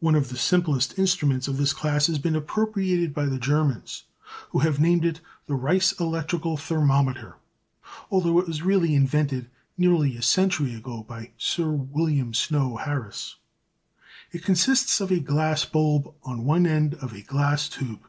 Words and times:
One 0.00 0.14
of 0.14 0.28
the 0.28 0.36
simplest 0.36 0.98
instruments 0.98 1.48
of 1.48 1.56
this 1.56 1.72
class 1.72 2.06
has 2.08 2.18
been 2.18 2.36
appropriated 2.36 3.14
by 3.14 3.24
the 3.24 3.38
Germans, 3.38 4.04
who 4.50 4.58
have 4.58 4.78
named 4.78 5.06
it 5.06 5.22
the 5.46 5.54
"Reiss 5.54 5.92
Electrical 5.92 6.58
Thermometer," 6.58 7.36
although 8.10 8.38
it 8.40 8.46
was 8.46 8.60
really 8.60 8.94
invented 8.94 9.48
nearly 9.78 10.14
a 10.18 10.20
century 10.20 10.74
ago 10.74 11.02
by 11.02 11.30
Sir 11.38 11.70
William 11.70 12.34
Snow 12.34 12.76
Harris. 12.76 13.36
It 14.32 14.44
consists 14.44 15.00
of 15.00 15.10
a 15.10 15.18
glass 15.18 15.64
bulb 15.64 16.12
on 16.24 16.44
one 16.44 16.66
end 16.66 16.92
of 16.96 17.14
a 17.14 17.22
glass 17.22 17.70
tube. 17.70 18.06